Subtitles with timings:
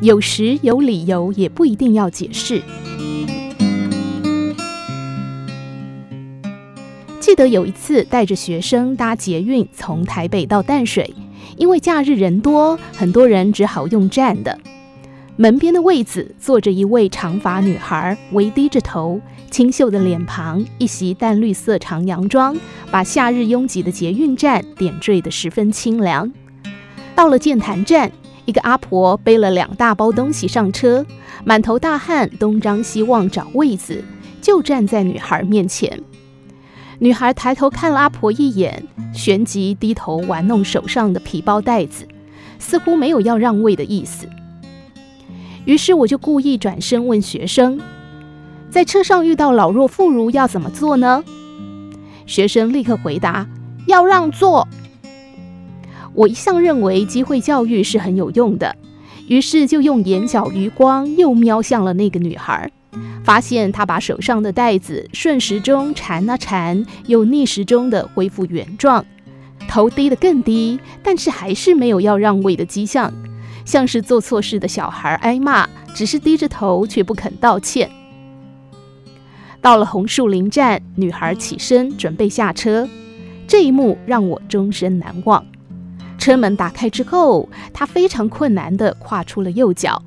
[0.00, 2.62] 有时有理由也不一定要解释。
[7.20, 11.14] 记得有一次带着学生搭捷运从台北到淡水，
[11.56, 14.58] 因为假日人多，很多人只好用站的。
[15.36, 19.20] 门边的位子坐着一位长发女孩，微低着头，
[19.50, 22.56] 清秀的脸庞，一袭淡绿色长洋装，
[22.90, 26.32] 把夏日拥挤的捷运站点缀得十分清凉。
[27.14, 28.10] 到了剑潭站，
[28.44, 31.04] 一个阿婆背了两大包东西上车，
[31.44, 34.02] 满头大汗，东张西望找位子，
[34.40, 36.02] 就站在女孩面前。
[36.98, 42.06] 女孩抬头看了阿婆一眼，旋即低头玩弄手上的皮包袋子，
[42.58, 44.28] 似乎没有要让位的意思。
[45.64, 47.80] 于是我就故意转身问学生
[48.70, 51.22] ：“在车上遇到老弱妇孺要怎么做呢？”
[52.26, 53.46] 学生立刻回答
[53.86, 54.66] ：“要让座。”
[56.20, 58.76] 我一向认为机会教育是很有用的，
[59.26, 62.70] 于是就用眼角余光又瞄向了那个女孩，
[63.24, 69.02] 发现她把手上的袋子顺时钟缠啊缠，又逆时钟的恢复原状，
[69.66, 73.10] 头低得更低，但是还是没有要让位的迹象。
[73.64, 77.88] 像是做错事的小孩挨骂，只是低着头却不肯道歉。
[79.62, 82.86] 到了红树林站，女孩起身准备下车，
[83.46, 85.46] 这一幕让我终身难忘。
[86.20, 90.00] 车门打开之后，他非常困难地跨出了右脚，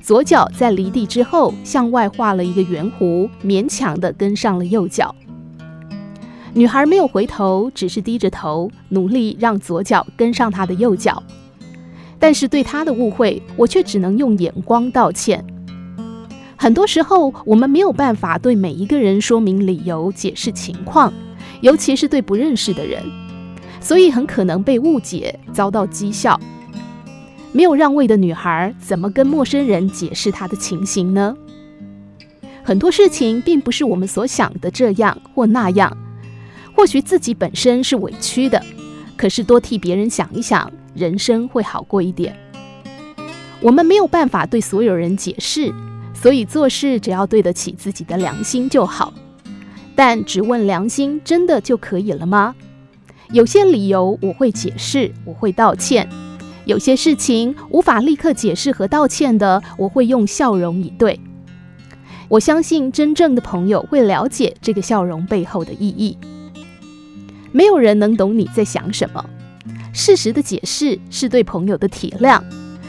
[0.00, 5.14] 左脚在离地之后向外画了一个圆弧，勉强地跟上了右脚。
[6.54, 11.22] 女孩没有回头，只是低着头，努力让左脚跟上她的右脚。
[12.18, 15.44] 但是对他的误会，我却只能用眼光道歉。
[16.56, 21.12] 很多时候，我们没有办法对每一个人说明理由、解释情况，
[21.60, 23.04] 尤其是对不认识的人，
[23.80, 26.38] 所以很可能被误解，遭到讥笑。
[27.52, 31.36] 没有让位的女孩，怎么跟陌生人解释她的情形呢？
[32.62, 35.96] 很多事情并不是我们所想的这样或那样，
[36.74, 38.62] 或许自己本身是委屈的，
[39.16, 40.70] 可是多替别人想一想。
[40.94, 42.36] 人生会好过一点。
[43.60, 45.72] 我们没有办法对所有人解释，
[46.12, 49.14] 所以做事只要对得起自己的良心就好。
[49.94, 52.54] 但只问良心，真的就可以了吗？
[53.30, 56.06] 有些理由我会解释，我会道歉；
[56.64, 61.20] 有些事情无法立刻解释和道歉的，我会用笑容以对。
[62.28, 66.16] 我相信真正的朋友会了解这个笑容背后的意义。
[67.52, 69.24] 没有人能懂你在想什么。
[69.92, 72.42] 事实的解释是对朋友的体谅，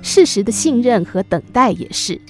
[0.00, 2.20] 事实的信任和等待也是。